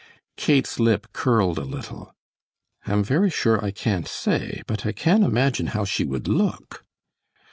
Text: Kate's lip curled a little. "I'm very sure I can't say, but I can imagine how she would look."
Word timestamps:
Kate's 0.35 0.79
lip 0.79 1.05
curled 1.13 1.59
a 1.59 1.63
little. 1.63 2.15
"I'm 2.87 3.03
very 3.03 3.29
sure 3.29 3.63
I 3.63 3.69
can't 3.69 4.07
say, 4.07 4.63
but 4.65 4.83
I 4.83 4.93
can 4.93 5.21
imagine 5.21 5.67
how 5.77 5.85
she 5.85 6.05
would 6.05 6.27
look." 6.27 6.83